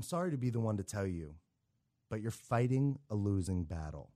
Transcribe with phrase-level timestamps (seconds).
[0.00, 1.34] I'm sorry to be the one to tell you,
[2.08, 4.14] but you're fighting a losing battle.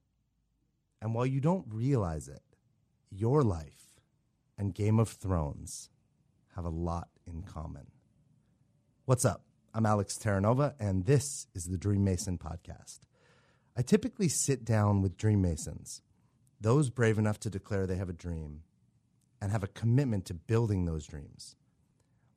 [1.02, 2.40] And while you don't realize it,
[3.10, 4.00] your life
[4.56, 5.90] and Game of Thrones
[6.56, 7.88] have a lot in common.
[9.04, 9.44] What's up?
[9.74, 13.00] I'm Alex Terranova, and this is the Dream Mason podcast.
[13.76, 16.00] I typically sit down with Dream Masons,
[16.58, 18.62] those brave enough to declare they have a dream
[19.38, 21.56] and have a commitment to building those dreams.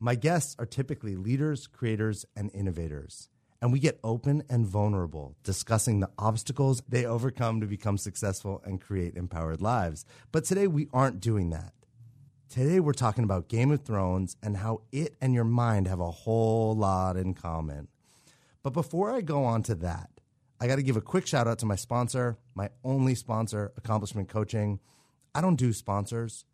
[0.02, 3.30] My guests are typically leaders, creators, and innovators.
[3.62, 8.80] And we get open and vulnerable, discussing the obstacles they overcome to become successful and
[8.80, 10.06] create empowered lives.
[10.32, 11.74] But today we aren't doing that.
[12.50, 16.12] Today we're talking about Game of Thrones and how it and your mind have a
[16.12, 17.88] whole lot in common.
[18.62, 20.10] But before I go on to that,
[20.60, 24.30] I got to give a quick shout out to my sponsor, my only sponsor, Accomplishment
[24.30, 24.80] Coaching.
[25.34, 26.46] I don't do sponsors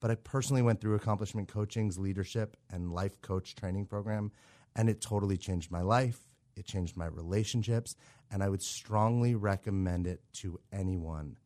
[0.00, 4.32] but I personally went through Accomplishment Coaching's leadership and life coach training program,
[4.74, 6.35] and it totally changed my life.
[6.56, 7.96] It changed my relationships,
[8.30, 11.36] and I would strongly recommend it to anyone.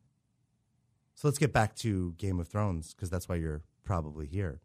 [1.15, 4.61] So let's get back to Game of Thrones, because that's why you're probably here.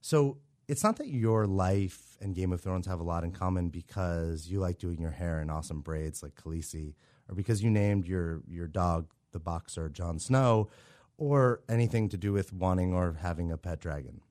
[0.00, 3.68] So it's not that your life and Game of Thrones have a lot in common
[3.68, 6.94] because you like doing your hair in awesome braids like Khaleesi,
[7.28, 10.68] or because you named your, your dog the boxer Jon Snow,
[11.16, 14.22] or anything to do with wanting or having a pet dragon.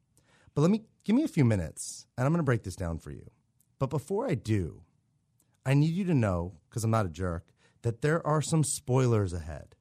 [0.55, 2.97] But let me give me a few minutes and I'm going to break this down
[2.97, 3.29] for you.
[3.77, 4.81] But before I do,
[5.65, 7.45] I need you to know, because I'm not a jerk,
[7.81, 9.75] that there are some spoilers ahead.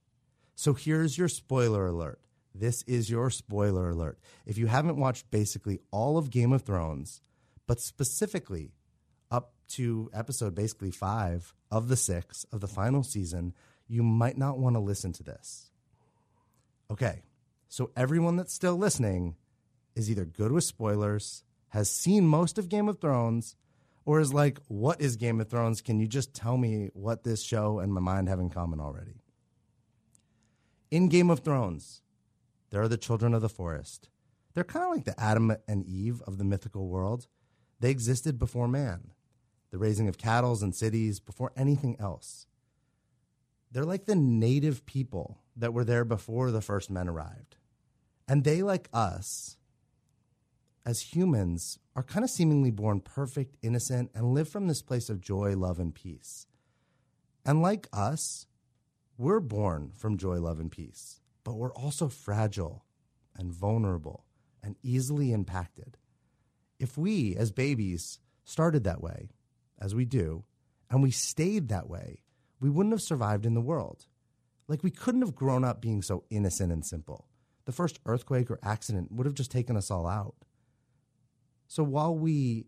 [0.54, 2.20] So here's your spoiler alert.
[2.54, 4.18] This is your spoiler alert.
[4.44, 7.22] If you haven't watched basically all of Game of Thrones,
[7.66, 8.72] but specifically
[9.30, 13.54] up to episode basically five of the six of the final season,
[13.86, 15.70] you might not want to listen to this.
[16.90, 17.22] Okay,
[17.68, 19.36] so everyone that's still listening
[19.94, 23.56] is either good with spoilers, has seen most of Game of Thrones,
[24.08, 25.82] or is like, what is Game of Thrones?
[25.82, 29.20] Can you just tell me what this show and my mind have in common already?
[30.90, 32.00] In Game of Thrones,
[32.70, 34.08] there are the children of the forest.
[34.54, 37.26] They're kind of like the Adam and Eve of the mythical world.
[37.80, 39.10] They existed before man,
[39.70, 42.46] the raising of cattle and cities, before anything else.
[43.70, 47.58] They're like the native people that were there before the first men arrived.
[48.26, 49.57] And they, like us,
[50.88, 55.20] as humans, are kind of seemingly born perfect, innocent, and live from this place of
[55.20, 56.46] joy, love, and peace.
[57.44, 58.46] And like us,
[59.18, 62.86] we're born from joy, love, and peace, but we're also fragile
[63.36, 64.24] and vulnerable
[64.62, 65.98] and easily impacted.
[66.78, 69.28] If we, as babies, started that way,
[69.78, 70.44] as we do,
[70.90, 72.22] and we stayed that way,
[72.60, 74.06] we wouldn't have survived in the world.
[74.68, 77.26] Like we couldn't have grown up being so innocent and simple.
[77.66, 80.34] The first earthquake or accident would have just taken us all out.
[81.68, 82.66] So while we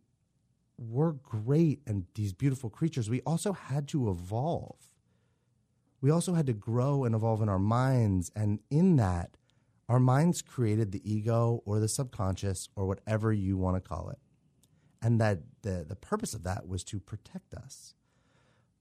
[0.78, 4.76] were great and these beautiful creatures, we also had to evolve.
[6.00, 8.30] We also had to grow and evolve in our minds.
[8.36, 9.36] And in that,
[9.88, 14.18] our minds created the ego or the subconscious or whatever you want to call it.
[15.02, 17.94] And that the, the purpose of that was to protect us.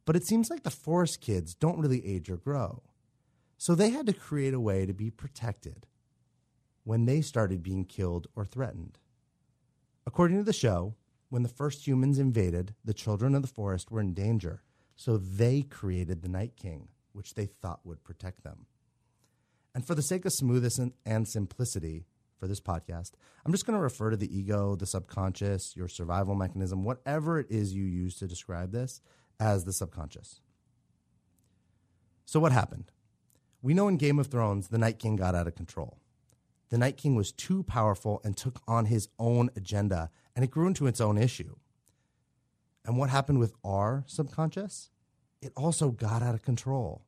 [0.06, 2.84] But it seems like the forest kids don't really age or grow.
[3.57, 5.86] So they had to create a way to be protected
[6.84, 8.97] when they started being killed or threatened.
[10.09, 10.96] According to the show,
[11.30, 14.64] when the first humans invaded, the children of the forest were in danger,
[14.96, 18.66] so they created the Night King, which they thought would protect them.
[19.75, 22.08] And for the sake of smoothness and simplicity
[22.40, 23.12] for this podcast,
[23.46, 27.46] I'm just going to refer to the ego, the subconscious, your survival mechanism, whatever it
[27.52, 29.02] is you use to describe this,
[29.40, 30.42] as the subconscious.
[32.25, 32.92] So, what happened?
[33.62, 36.00] We know in Game of Thrones, the Night King got out of control.
[36.69, 40.68] The Night King was too powerful and took on his own agenda, and it grew
[40.68, 41.56] into its own issue.
[42.85, 44.90] And what happened with our subconscious?
[45.41, 47.03] It also got out of control.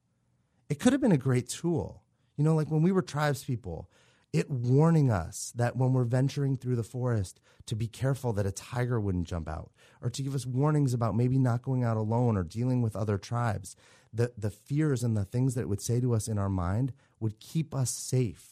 [0.70, 2.04] It could have been a great tool.
[2.38, 3.90] You know, like when we were tribes people,
[4.34, 8.52] it warning us that when we're venturing through the forest to be careful that a
[8.52, 12.38] tiger wouldn't jump out or to give us warnings about maybe not going out alone
[12.38, 13.76] or dealing with other tribes
[14.14, 16.94] the, the fears and the things that it would say to us in our mind
[17.20, 18.51] would keep us safe.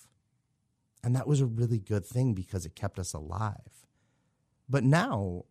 [1.03, 3.85] And that was a really good thing because it kept us alive.
[4.67, 5.45] But now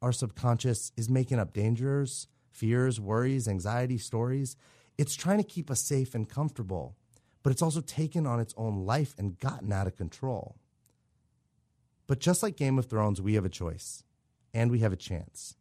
[0.00, 4.56] our subconscious is making up dangers, fears, worries, anxiety, stories.
[4.98, 6.96] It's trying to keep us safe and comfortable,
[7.42, 10.56] but it's also taken on its own life and gotten out of control.
[12.06, 14.02] But just like Game of Thrones, we have a choice
[14.52, 15.56] and we have a chance.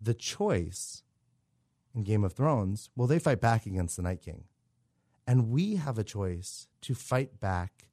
[0.00, 1.02] The choice
[1.94, 4.44] in Game of Thrones, well, they fight back against the Night King.
[5.26, 7.87] And we have a choice to fight back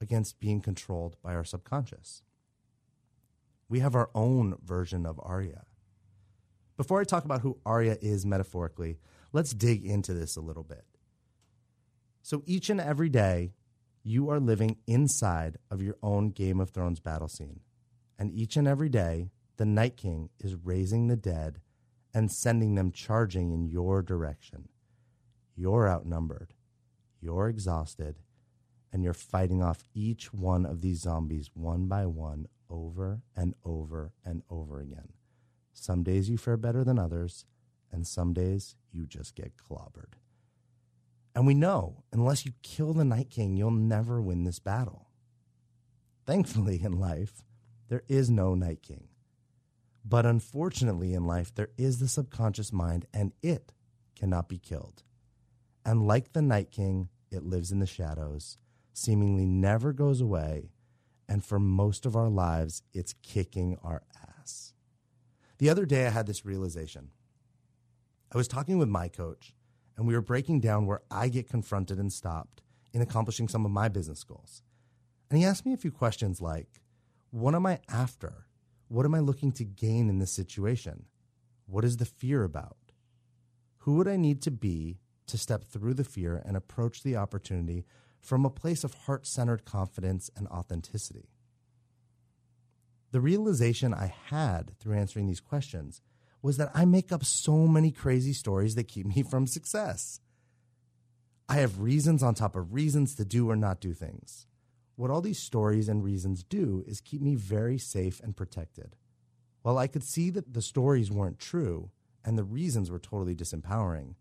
[0.00, 2.22] against being controlled by our subconscious.
[3.68, 5.64] We have our own version of Arya.
[6.76, 8.98] Before I talk about who Arya is metaphorically,
[9.32, 10.84] let's dig into this a little bit.
[12.22, 13.52] So each and every day,
[14.02, 17.60] you are living inside of your own Game of Thrones battle scene.
[18.18, 21.60] And each and every day, the Night King is raising the dead
[22.14, 24.68] and sending them charging in your direction.
[25.56, 26.54] You're outnumbered,
[27.20, 28.20] you're exhausted,
[28.92, 34.12] and you're fighting off each one of these zombies one by one over and over
[34.24, 35.12] and over again.
[35.72, 37.44] Some days you fare better than others,
[37.92, 40.14] and some days you just get clobbered.
[41.34, 45.08] And we know, unless you kill the Night King, you'll never win this battle.
[46.26, 47.44] Thankfully, in life,
[47.88, 49.08] there is no Night King.
[50.04, 53.72] But unfortunately, in life, there is the subconscious mind, and it
[54.18, 55.04] cannot be killed.
[55.84, 58.58] And like the Night King, it lives in the shadows,
[58.98, 60.70] seemingly never goes away,
[61.28, 64.02] and for most of our lives, it's kicking our
[64.38, 64.74] ass.
[65.58, 67.10] The other day, I had this realization.
[68.32, 69.54] I was talking with my coach,
[69.96, 72.62] and we were breaking down where I get confronted and stopped
[72.92, 74.62] in accomplishing some of my business goals.
[75.30, 76.82] And he asked me a few questions like
[77.30, 78.46] What am I after?
[78.88, 81.04] What am I looking to gain in this situation?
[81.66, 82.76] What is the fear about?
[83.78, 87.84] Who would I need to be to step through the fear and approach the opportunity
[88.20, 91.28] from a place of heart centered confidence and authenticity?
[93.10, 96.02] The realization I had through answering these questions
[96.42, 100.20] was that I make up so many crazy stories that keep me from success.
[101.48, 104.46] I have reasons on top of reasons to do or not do things.
[104.96, 108.96] What all these stories and reasons do is keep me very safe and protected.
[109.62, 111.90] While I could see that the stories weren't true
[112.24, 114.14] and the reasons were totally disempowering,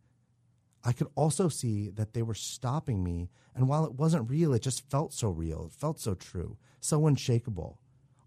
[0.87, 3.29] I could also see that they were stopping me.
[3.53, 5.65] And while it wasn't real, it just felt so real.
[5.65, 7.81] It felt so true, so unshakable,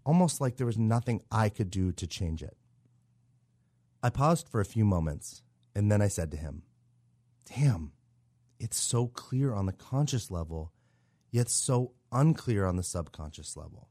[0.05, 2.55] almost like there was nothing I could do to change it.
[4.03, 5.41] I paused for a few moments,
[5.73, 6.61] and then I said to him,
[7.45, 7.93] Damn,
[8.59, 10.71] it's so clear on the conscious level,
[11.31, 13.89] yet so unclear on the subconscious level.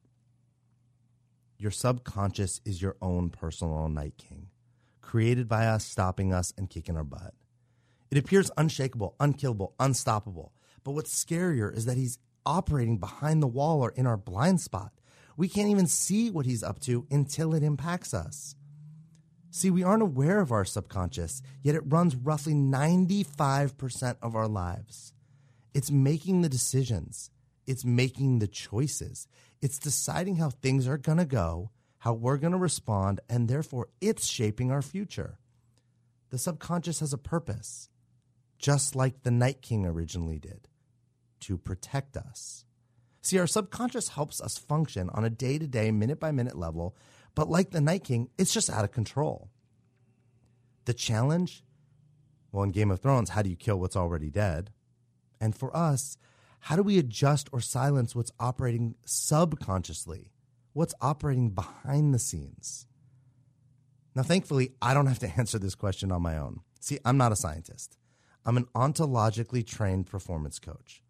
[1.59, 4.51] Your subconscious is your own personal night king,
[5.01, 7.35] created by us, stopping us, and kicking our butt.
[8.11, 10.53] It appears unshakable, unkillable, unstoppable.
[10.83, 14.93] But what's scarier is that he's operating behind the wall or in our blind spot.
[15.37, 18.57] We can't even see what he's up to until it impacts us.
[19.53, 25.13] See, we aren't aware of our subconscious, yet it runs roughly 95% of our lives.
[25.75, 27.31] It's making the decisions,
[27.67, 29.27] it's making the choices,
[29.61, 33.89] it's deciding how things are going to go, how we're going to respond, and therefore
[34.01, 35.39] it's shaping our future.
[36.31, 37.90] The subconscious has a purpose,
[38.61, 40.69] just like the Night King originally did
[41.41, 42.65] to protect us.
[43.23, 46.95] See, our subconscious helps us function on a day to day, minute by minute level
[47.35, 49.51] but like the Night King, it's just out of control.
[50.85, 51.63] The challenge?
[52.53, 54.71] Well, in Game of Thrones, how do you kill what's already dead?
[55.41, 56.17] And for us,
[56.61, 60.33] how do we adjust or silence what's operating subconsciously?
[60.73, 62.87] What's operating behind the scenes?
[64.15, 66.61] Now, thankfully, I don't have to answer this question on my own.
[66.81, 67.97] See, I'm not a scientist.
[68.45, 71.03] I'm an ontologically trained performance coach.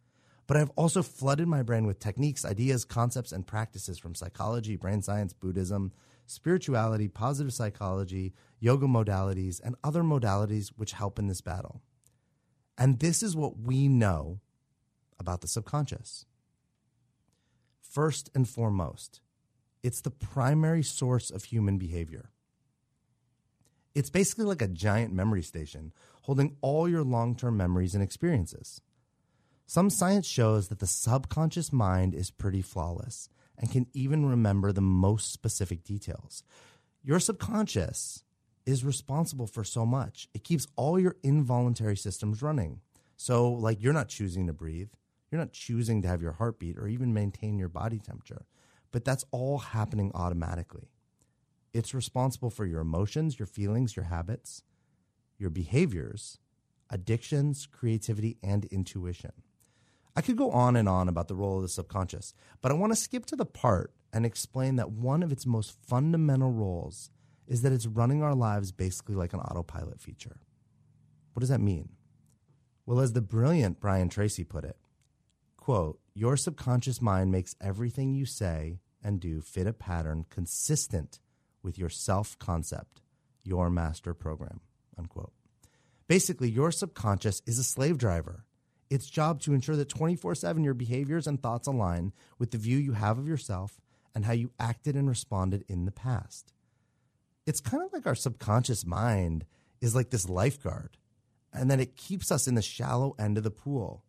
[0.46, 5.00] But I've also flooded my brain with techniques, ideas, concepts, and practices from psychology, brain
[5.00, 5.92] science, Buddhism,
[6.26, 11.82] spirituality, positive psychology, yoga modalities, and other modalities which help in this battle.
[12.76, 14.40] And this is what we know
[15.20, 16.24] about the subconscious.
[17.80, 19.20] First and foremost,
[19.82, 22.30] it's the primary source of human behavior.
[23.94, 25.92] It's basically like a giant memory station
[26.22, 28.80] holding all your long term memories and experiences.
[29.66, 34.80] Some science shows that the subconscious mind is pretty flawless and can even remember the
[34.80, 36.42] most specific details.
[37.02, 38.24] Your subconscious
[38.66, 40.28] is responsible for so much.
[40.34, 42.80] It keeps all your involuntary systems running.
[43.16, 44.90] So, like, you're not choosing to breathe,
[45.30, 48.46] you're not choosing to have your heartbeat or even maintain your body temperature,
[48.90, 50.90] but that's all happening automatically.
[51.72, 54.62] It's responsible for your emotions, your feelings, your habits,
[55.38, 56.38] your behaviors,
[56.90, 59.32] addictions, creativity, and intuition.
[60.16, 62.92] I could go on and on about the role of the subconscious, but I want
[62.92, 67.10] to skip to the part and explain that one of its most fundamental roles
[67.46, 70.40] is that it's running our lives basically like an autopilot feature.
[71.32, 71.90] What does that mean?
[72.86, 74.76] Well, as the brilliant Brian Tracy put it,
[75.56, 81.20] quote, your subconscious mind makes everything you say and do fit a pattern consistent
[81.62, 83.02] with your self concept,
[83.42, 84.60] your master program,
[84.98, 85.32] unquote.
[86.08, 88.44] Basically, your subconscious is a slave driver
[88.90, 92.76] its job to ensure that 24 7 your behaviors and thoughts align with the view
[92.76, 93.80] you have of yourself
[94.14, 96.52] and how you acted and responded in the past.
[97.46, 99.46] it's kind of like our subconscious mind
[99.80, 100.98] is like this lifeguard,
[101.54, 104.04] and then it keeps us in the shallow end of the pool,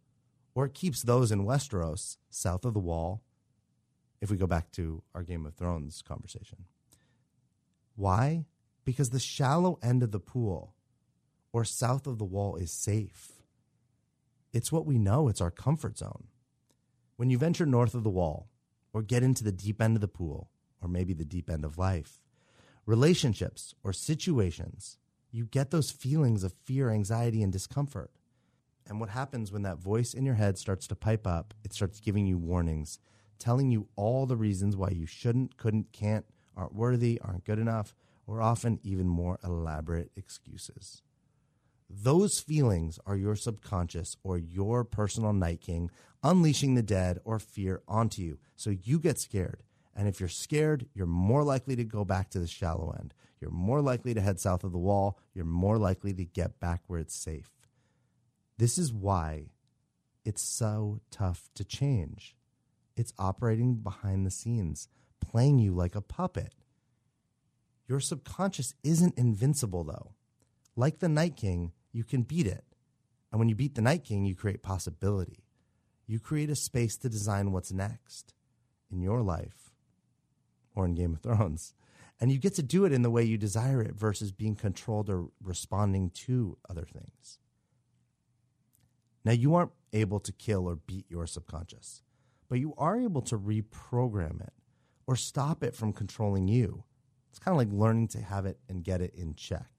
[0.54, 3.22] or it keeps those in Westeros south of the wall.
[4.20, 6.66] If we go back to our Game of Thrones conversation,
[7.96, 8.46] why?
[8.86, 10.76] Because the shallow end of the pool
[11.54, 13.34] or south of the wall is safe.
[14.54, 16.28] It's what we know, it's our comfort zone.
[17.16, 18.50] When you venture north of the wall
[18.94, 20.50] or get into the deep end of the pool,
[20.82, 22.20] or maybe the deep end of life,
[22.86, 24.98] relationships or situations,
[25.32, 28.12] you get those feelings of fear, anxiety, and discomfort.
[28.88, 32.00] And what happens when that voice in your head starts to pipe up, it starts
[32.00, 33.00] giving you warnings,
[33.40, 37.96] telling you all the reasons why you shouldn't, couldn't, can't, aren't worthy, aren't good enough,
[38.28, 41.02] or often even more elaborate excuses.
[41.90, 45.92] Those feelings are your subconscious or your personal night king
[46.24, 48.38] unleashing the dead or fear onto you.
[48.56, 49.64] So you get scared.
[49.96, 53.14] And if you're scared, you're more likely to go back to the shallow end.
[53.42, 55.18] You're more likely to head south of the wall.
[55.34, 57.52] You're more likely to get back where it's safe.
[58.58, 59.48] This is why
[60.24, 62.36] it's so tough to change.
[62.96, 64.88] It's operating behind the scenes,
[65.22, 66.54] playing you like a puppet.
[67.88, 70.14] Your subconscious isn't invincible, though.
[70.76, 72.66] Like the Night King, you can beat it.
[73.32, 75.44] And when you beat the Night King, you create possibility.
[76.08, 78.34] You create a space to design what's next
[78.92, 79.72] in your life
[80.76, 81.74] or in Game of Thrones.
[82.20, 85.10] And you get to do it in the way you desire it versus being controlled
[85.10, 87.40] or responding to other things.
[89.24, 92.04] Now, you aren't able to kill or beat your subconscious,
[92.50, 94.54] but you are able to reprogram it
[95.08, 96.84] or stop it from controlling you.
[97.30, 99.70] It's kind of like learning to have it and get it in check.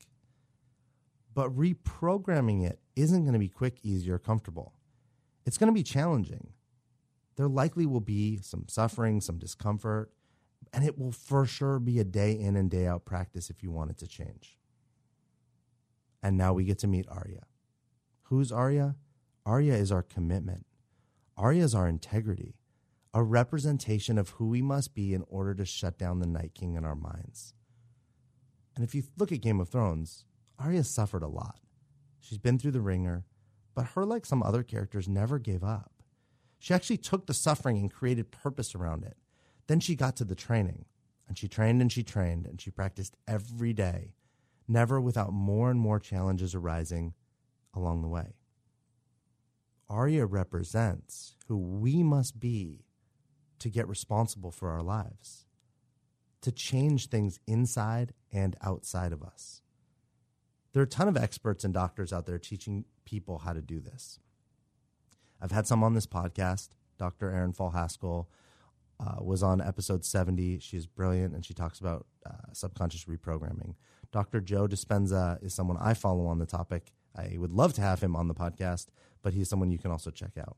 [1.35, 4.75] But reprogramming it isn't going to be quick, easy, or comfortable.
[5.47, 6.49] It's going to be challenging.
[7.37, 10.12] There likely will be some suffering, some discomfort,
[10.73, 13.71] and it will for sure be a day in and day out practice if you
[13.71, 14.59] want it to change.
[16.23, 17.47] And now we get to meet Arya.
[18.25, 18.97] Who's Arya?
[19.45, 20.67] Arya is our commitment.
[21.37, 22.55] Arya is our integrity,
[23.14, 26.75] a representation of who we must be in order to shut down the Night King
[26.75, 27.52] in our minds.
[28.75, 30.25] And if you look at Game of Thrones,
[30.59, 31.61] Arya suffered a lot.
[32.21, 33.26] She's been through the ringer,
[33.75, 35.92] but her, like some other characters, never gave up.
[36.59, 39.16] She actually took the suffering and created purpose around it.
[39.66, 40.87] Then she got to the training,
[41.28, 44.14] and she trained and she trained, and she practiced every day,
[44.66, 47.12] never without more and more challenges arising
[47.75, 48.37] along the way.
[49.90, 52.87] Arya represents who we must be
[53.62, 55.47] to get responsible for our lives,
[56.40, 59.62] to change things inside and outside of us.
[60.73, 63.81] There are a ton of experts and doctors out there teaching people how to do
[63.81, 64.19] this.
[65.40, 66.71] I've had some on this podcast.
[66.99, 67.31] Dr.
[67.31, 68.28] Erin Fall Haskell
[68.99, 70.59] uh, was on episode 70.
[70.59, 73.75] She's brilliant and she talks about uh, subconscious reprogramming.
[74.11, 74.40] Dr.
[74.40, 76.92] Joe Dispenza is someone I follow on the topic.
[77.16, 78.87] I would love to have him on the podcast,
[79.23, 80.57] but he's someone you can also check out.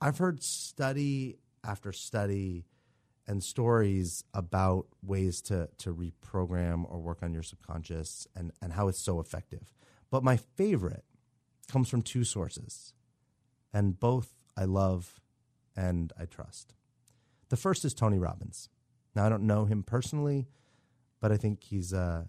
[0.00, 2.66] I've heard study after study
[3.26, 8.88] and stories about ways to to reprogram or work on your subconscious and, and how
[8.88, 9.72] it's so effective.
[10.10, 11.04] But my favorite
[11.70, 12.92] comes from two sources,
[13.72, 15.20] and both I love
[15.76, 16.74] and I trust.
[17.48, 18.68] The first is Tony Robbins.
[19.14, 20.48] Now I don't know him personally,
[21.20, 22.24] but I think he's uh,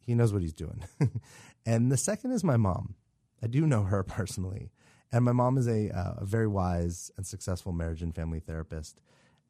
[0.00, 0.84] he knows what he's doing.
[1.66, 2.94] and the second is my mom.
[3.42, 4.70] I do know her personally,
[5.12, 9.00] and my mom is a, uh, a very wise and successful marriage and family therapist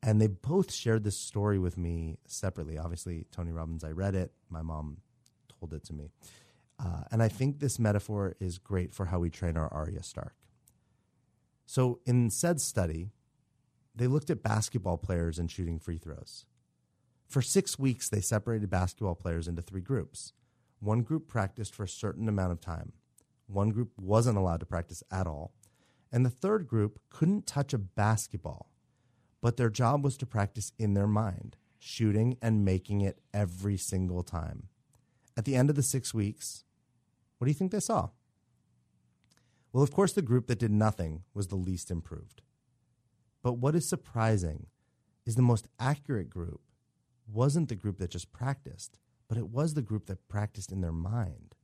[0.03, 2.79] and they both shared this story with me separately.
[2.79, 4.33] Obviously, Tony Robbins, I read it.
[4.49, 4.99] My mom
[5.59, 6.11] told it to me.
[6.79, 10.35] Uh, and I think this metaphor is great for how we train our Arya Stark.
[11.67, 13.11] So, in said study,
[13.95, 16.47] they looked at basketball players and shooting free throws.
[17.27, 20.33] For six weeks, they separated basketball players into three groups.
[20.79, 22.93] One group practiced for a certain amount of time,
[23.49, 25.52] one group wasn't allowed to practice at all,
[26.12, 28.71] and the third group couldn't touch a basketball
[29.40, 34.23] but their job was to practice in their mind, shooting and making it every single
[34.23, 34.69] time.
[35.37, 36.64] At the end of the six weeks,
[37.38, 38.11] what do you think they saw?
[39.73, 42.43] Well, of course, the group that did nothing was the least improved.
[43.43, 44.67] But what is surprising
[45.25, 46.61] is the most accurate group
[47.31, 50.93] wasn't the group that just practiced, but it was the group that practiced in their
[50.93, 51.55] mind.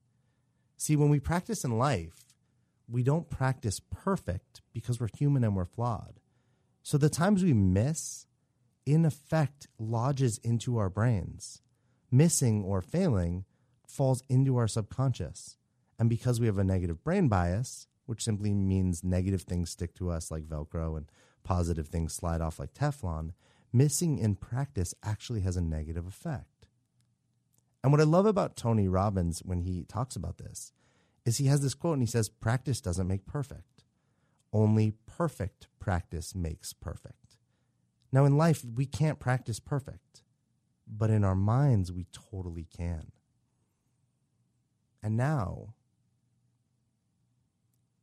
[0.76, 2.24] See, when we practice in life,
[2.88, 6.20] we don't practice perfect because we're human and we're flawed.
[6.82, 8.26] So the times we miss,
[8.84, 11.62] in effect, lodges into our brains.
[12.10, 13.44] Missing or failing
[13.88, 15.56] falls into our subconscious.
[15.98, 20.10] And because we have a negative brain bias, which simply means negative things stick to
[20.10, 21.06] us like Velcro and
[21.42, 23.32] positive things slide off like Teflon,
[23.72, 26.53] missing in practice actually has a negative effect.
[27.84, 30.72] And what I love about Tony Robbins when he talks about this
[31.26, 33.84] is he has this quote and he says, Practice doesn't make perfect.
[34.54, 37.36] Only perfect practice makes perfect.
[38.10, 40.22] Now, in life, we can't practice perfect,
[40.86, 43.12] but in our minds, we totally can.
[45.02, 45.74] And now,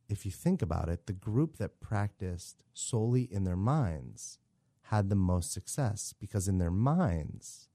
[0.08, 4.38] if you think about it, the group that practiced solely in their minds
[4.82, 7.68] had the most success because in their minds,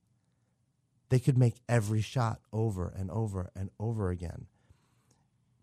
[1.09, 4.47] they could make every shot over and over and over again,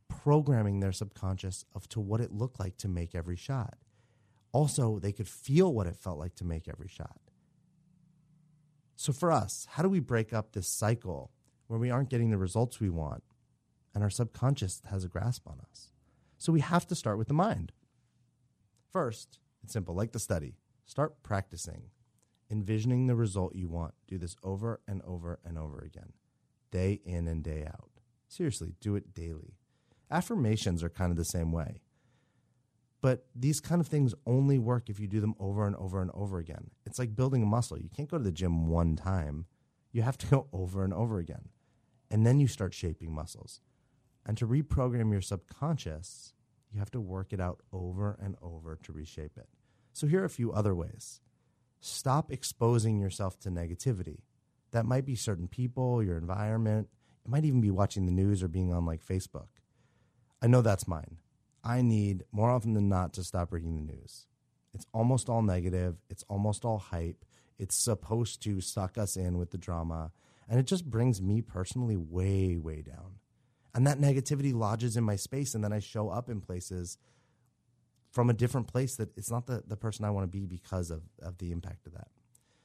[0.08, 3.76] programming their subconscious of to what it looked like to make every shot.
[4.52, 7.18] Also, they could feel what it felt like to make every shot.
[8.96, 11.30] So for us, how do we break up this cycle
[11.66, 13.24] where we aren't getting the results we want
[13.94, 15.90] and our subconscious has a grasp on us?
[16.38, 17.72] So we have to start with the mind.
[18.92, 20.56] First, it's simple, like the study.
[20.86, 21.90] Start practicing,
[22.50, 23.94] envisioning the result you want.
[24.06, 26.12] Do this over and over and over again,
[26.70, 27.90] day in and day out.
[28.28, 29.54] Seriously, do it daily.
[30.10, 31.80] Affirmations are kind of the same way.
[33.00, 36.10] But these kind of things only work if you do them over and over and
[36.14, 36.70] over again.
[36.86, 37.78] It's like building a muscle.
[37.78, 39.46] You can't go to the gym one time,
[39.92, 41.50] you have to go over and over again.
[42.10, 43.60] And then you start shaping muscles.
[44.26, 46.32] And to reprogram your subconscious,
[46.72, 49.48] you have to work it out over and over to reshape it.
[49.92, 51.20] So here are a few other ways.
[51.86, 54.20] Stop exposing yourself to negativity.
[54.70, 56.88] That might be certain people, your environment.
[57.26, 59.48] It might even be watching the news or being on like Facebook.
[60.40, 61.18] I know that's mine.
[61.62, 64.26] I need more often than not to stop reading the news.
[64.72, 67.22] It's almost all negative, it's almost all hype.
[67.58, 70.10] It's supposed to suck us in with the drama,
[70.48, 73.16] and it just brings me personally way, way down.
[73.74, 76.96] And that negativity lodges in my space, and then I show up in places
[78.14, 80.92] from a different place that it's not the, the person I want to be because
[80.92, 82.06] of, of the impact of that.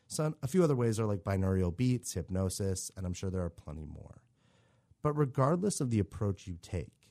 [0.07, 3.49] So, a few other ways are like binaural beats, hypnosis, and I'm sure there are
[3.49, 4.21] plenty more.
[5.01, 7.09] But regardless of the approach you take,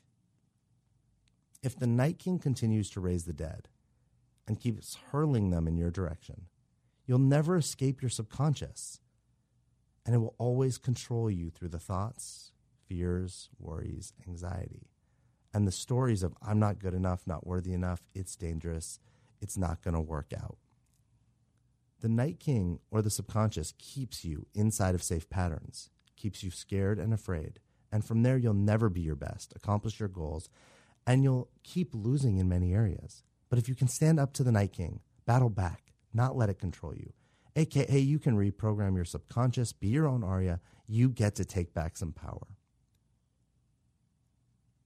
[1.64, 3.68] if the Night King continues to raise the dead
[4.46, 6.46] and keeps hurling them in your direction,
[7.06, 9.00] you'll never escape your subconscious,
[10.06, 12.52] and it will always control you through the thoughts,
[12.86, 14.86] fears, worries, anxiety.
[15.52, 18.98] And the stories of I'm not good enough, not worthy enough, it's dangerous,
[19.40, 20.58] it's not going to work out.
[22.00, 26.98] The Night King or the subconscious keeps you inside of safe patterns, keeps you scared
[26.98, 27.60] and afraid.
[27.90, 30.48] And from there, you'll never be your best, accomplish your goals,
[31.06, 33.24] and you'll keep losing in many areas.
[33.48, 36.58] But if you can stand up to the Night King, battle back, not let it
[36.58, 37.12] control you,
[37.56, 41.96] aka you can reprogram your subconscious, be your own Arya, you get to take back
[41.96, 42.57] some power.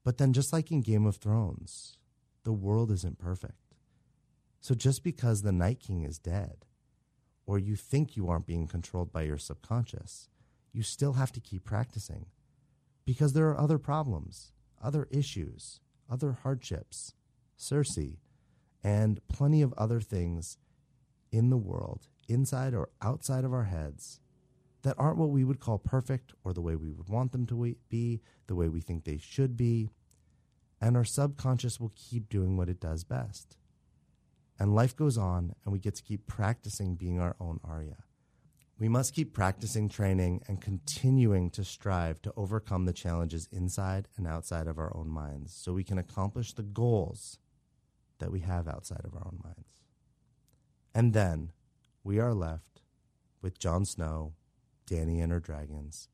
[0.04, 1.96] But then, just like in Game of Thrones,
[2.44, 3.76] the world isn't perfect.
[4.60, 6.66] So just because the Night King is dead,
[7.46, 10.28] or you think you aren't being controlled by your subconscious,
[10.72, 12.26] you still have to keep practicing
[13.04, 17.14] because there are other problems, other issues, other hardships,
[17.58, 18.18] Cersei,
[18.82, 20.58] and plenty of other things
[21.30, 24.20] in the world, inside or outside of our heads,
[24.82, 27.76] that aren't what we would call perfect or the way we would want them to
[27.88, 29.90] be, the way we think they should be.
[30.80, 33.56] And our subconscious will keep doing what it does best.
[34.58, 37.98] And life goes on, and we get to keep practicing being our own Arya.
[38.78, 44.26] We must keep practicing training and continuing to strive to overcome the challenges inside and
[44.26, 47.38] outside of our own minds so we can accomplish the goals
[48.18, 49.82] that we have outside of our own minds.
[50.94, 51.52] And then
[52.02, 52.82] we are left
[53.40, 54.34] with Jon Snow
[54.86, 56.08] Dany and her dragons.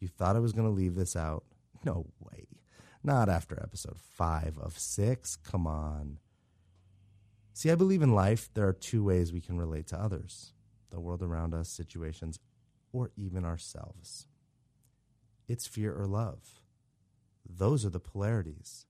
[0.00, 1.44] You thought I was going to leave this out?
[1.84, 2.46] No way.
[3.02, 5.36] Not after episode five of six.
[5.36, 6.18] Come on.
[7.52, 10.52] See, I believe in life there are two ways we can relate to others
[10.90, 12.38] the world around us, situations,
[12.92, 14.28] or even ourselves.
[15.48, 16.60] It's fear or love.
[17.46, 18.86] Those are the polarities.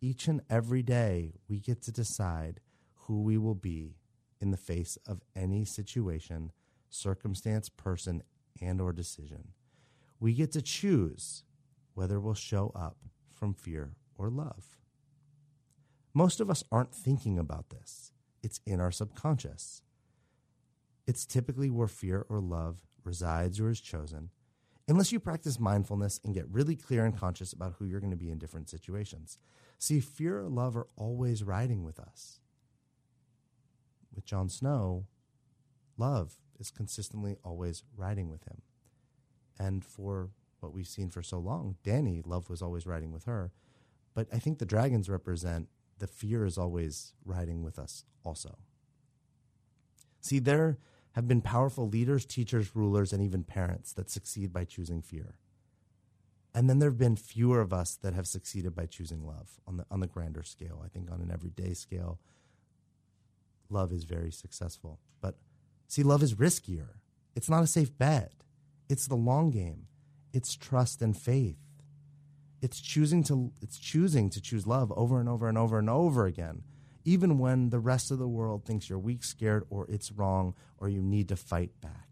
[0.00, 2.60] Each and every day, we get to decide
[2.94, 3.96] who we will be
[4.40, 6.52] in the face of any situation
[6.94, 8.22] circumstance, person,
[8.60, 9.48] and or decision.
[10.20, 11.42] We get to choose
[11.94, 12.98] whether we'll show up
[13.32, 14.78] from fear or love.
[16.14, 18.12] Most of us aren't thinking about this.
[18.42, 19.82] It's in our subconscious.
[21.06, 24.30] It's typically where fear or love resides or is chosen,
[24.88, 28.16] unless you practice mindfulness and get really clear and conscious about who you're going to
[28.16, 29.38] be in different situations.
[29.78, 32.40] See, fear or love are always riding with us.
[34.14, 35.06] With Jon Snow,
[35.98, 38.62] love is consistently always riding with him.
[39.58, 43.52] And for what we've seen for so long, Dany, love was always riding with her.
[44.14, 48.58] But I think the dragons represent the fear is always riding with us also.
[50.20, 50.78] See, there
[51.12, 55.36] have been powerful leaders, teachers, rulers, and even parents that succeed by choosing fear.
[56.54, 59.76] And then there have been fewer of us that have succeeded by choosing love on
[59.76, 60.82] the on the grander scale.
[60.84, 62.20] I think on an everyday scale,
[63.68, 65.00] love is very successful.
[65.20, 65.36] But
[65.94, 66.88] see, love is riskier.
[67.36, 68.32] It's not a safe bet.
[68.88, 69.86] It's the long game.
[70.32, 71.58] It's trust and faith.
[72.60, 76.26] It's choosing to it's choosing to choose love over and over and over and over
[76.26, 76.62] again,
[77.04, 80.88] even when the rest of the world thinks you're weak, scared, or it's wrong, or
[80.88, 82.08] you need to fight back.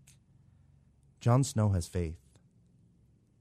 [1.21, 2.19] Jon Snow has faith.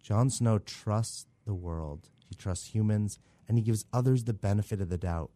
[0.02, 2.10] Jon Snow trusts the world.
[2.30, 5.32] He trusts humans, and he gives others the benefit of the doubt.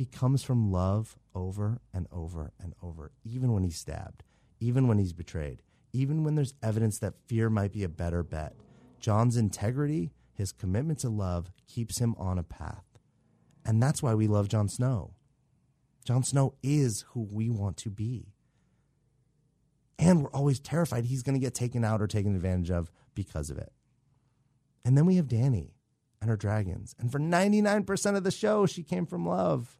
[0.00, 4.22] He comes from love over and over and over, even when he's stabbed,
[4.58, 5.60] even when he's betrayed,
[5.92, 8.54] even when there's evidence that fear might be a better bet.
[8.98, 12.86] Jon's integrity, his commitment to love, keeps him on a path.
[13.62, 15.12] And that's why we love Jon Snow.
[16.06, 18.32] Jon Snow is who we want to be.
[19.98, 23.50] And we're always terrified he's going to get taken out or taken advantage of because
[23.50, 23.74] of it.
[24.82, 25.72] And then we have Dany
[26.22, 26.94] and her dragons.
[26.98, 29.76] And for 99% of the show, she came from love.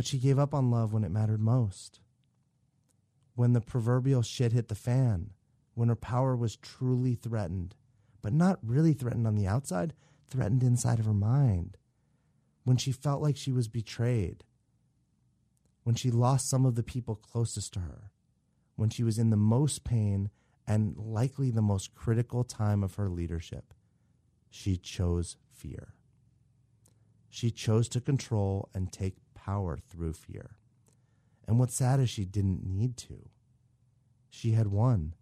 [0.00, 2.00] But she gave up on love when it mattered most.
[3.34, 5.34] When the proverbial shit hit the fan,
[5.74, 7.74] when her power was truly threatened,
[8.22, 9.92] but not really threatened on the outside,
[10.26, 11.76] threatened inside of her mind.
[12.64, 14.42] When she felt like she was betrayed.
[15.82, 18.10] When she lost some of the people closest to her.
[18.76, 20.30] When she was in the most pain
[20.66, 23.74] and likely the most critical time of her leadership.
[24.48, 25.92] She chose fear.
[27.28, 29.18] She chose to control and take
[29.50, 30.56] power through fear.
[31.46, 33.28] And what's sad is she didn't need to.
[34.28, 35.14] She had won.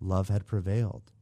[0.00, 1.12] Love had prevailed.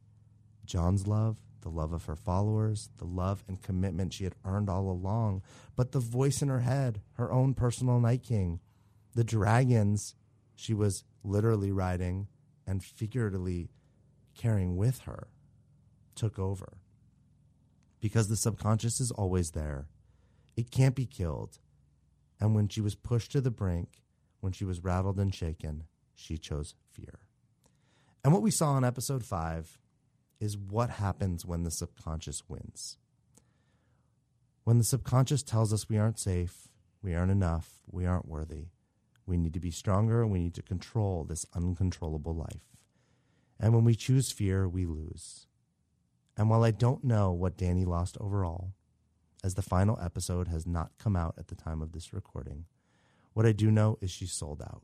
[0.65, 4.89] Jon's love, the love of her followers, the love and commitment she had earned all
[4.89, 5.41] along,
[5.75, 8.61] but the voice in her head, her own personal Night King,
[9.13, 10.15] the dragons
[10.55, 12.27] she was literally riding
[12.65, 13.69] and figuratively
[14.33, 15.27] carrying with her,
[16.15, 16.77] took over.
[17.99, 19.87] Because the subconscious is always there,
[20.55, 21.59] it can't be killed,
[22.39, 24.01] and when she was pushed to the brink,
[24.41, 27.19] when she was rattled and shaken, she chose fear.
[28.23, 29.79] And what we saw in episode five
[30.39, 32.97] is what happens when the subconscious wins.
[34.63, 36.69] When the subconscious tells us we aren't safe,
[37.01, 38.69] we aren't enough, we aren't worthy,
[39.25, 42.75] we need to be stronger, we need to control this uncontrollable life.
[43.59, 45.47] And when we choose fear, we lose.
[46.37, 48.73] And while I don't know what Dany lost overall,
[49.45, 52.65] as the final episode has not come out at the time of this recording.
[53.33, 54.81] What I do know is she sold out.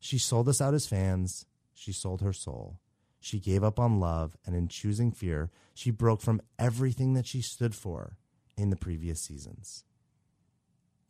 [0.00, 1.46] She sold us out as fans.
[1.72, 2.80] She sold her soul.
[3.20, 7.40] She gave up on love, and in choosing fear, she broke from everything that she
[7.40, 8.16] stood for
[8.56, 9.84] in the previous seasons.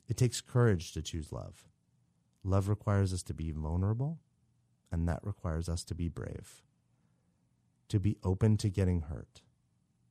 [0.07, 1.69] It takes courage to choose love.
[2.45, 4.19] Love requires us to be vulnerable,
[4.93, 6.61] and that requires us to be brave,
[7.89, 9.41] to be open to getting hurt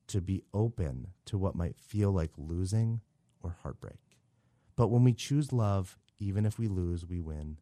[0.08, 3.02] to be open to what might feel like losing
[3.42, 4.00] or heartbreak.
[4.76, 7.58] But when we choose love, even if we lose, we win.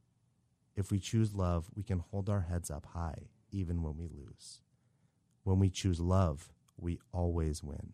[0.75, 4.61] If we choose love, we can hold our heads up high, even when we lose.
[5.43, 7.93] When we choose love, we always win.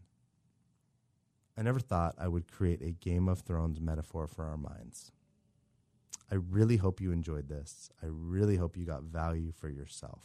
[1.58, 5.12] I never thought I would create a Game of Thrones metaphor for our minds.
[6.32, 7.92] I really hope you enjoyed this.
[8.02, 10.24] I really hope you got value for yourself.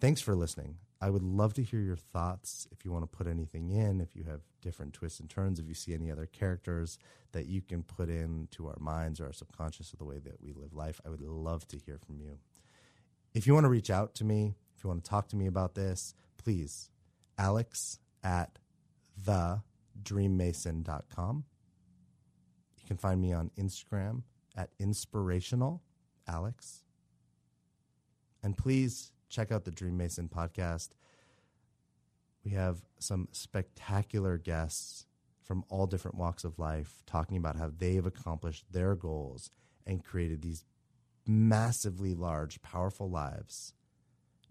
[0.00, 0.76] Thanks for listening.
[1.02, 4.14] I would love to hear your thoughts if you want to put anything in, if
[4.14, 6.98] you have different twists and turns, if you see any other characters
[7.32, 10.52] that you can put into our minds or our subconscious of the way that we
[10.52, 11.00] live life.
[11.06, 12.36] I would love to hear from you.
[13.32, 15.46] If you want to reach out to me, if you want to talk to me
[15.46, 16.90] about this, please,
[17.38, 18.58] alex at
[19.24, 21.44] thedreammason.com.
[22.78, 24.24] You can find me on Instagram
[24.56, 25.82] at inspirational
[26.28, 26.84] alex.
[28.42, 30.90] And please check out the Dream Mason podcast.
[32.44, 35.06] We have some spectacular guests
[35.42, 39.50] from all different walks of life talking about how they've accomplished their goals
[39.86, 40.64] and created these
[41.26, 43.72] massively large, powerful lives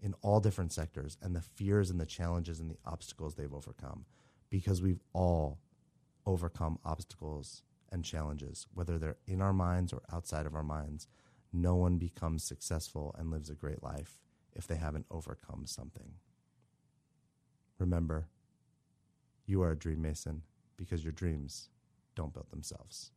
[0.02, 4.06] in all different sectors and the fears and the challenges and the obstacles they've overcome
[4.48, 5.58] because we've all
[6.26, 7.62] overcome obstacles
[7.92, 11.06] and challenges, whether they're in our minds or outside of our minds.
[11.52, 14.18] No one becomes successful and lives a great life
[14.54, 16.14] if they haven't overcome something.
[17.78, 18.28] Remember,
[19.46, 20.42] you are a dream mason
[20.76, 21.68] because your dreams
[22.14, 23.10] don't build themselves.